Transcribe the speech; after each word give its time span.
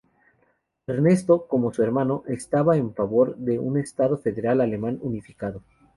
Ernesto, 0.87 1.45
como 1.45 1.71
su 1.71 1.83
hermano, 1.83 2.23
estaba 2.25 2.75
en 2.75 2.95
favor 2.95 3.37
de 3.37 3.59
un 3.59 3.77
estado 3.77 4.17
federal 4.17 4.59
alemán 4.61 4.97
unificado. 5.03 5.61